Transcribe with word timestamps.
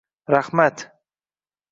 Rahmat. 0.33 0.77